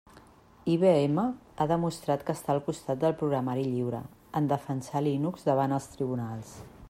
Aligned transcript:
IBM 0.75 1.19
ha 1.63 1.67
demostrat 1.71 2.23
que 2.29 2.35
està 2.37 2.55
al 2.55 2.63
costat 2.69 3.03
del 3.05 3.15
programari 3.21 3.65
lliure 3.73 4.01
en 4.41 4.47
defensar 4.55 5.03
Linux 5.09 5.49
davant 5.51 5.77
els 5.79 5.91
tribunals. 5.95 6.57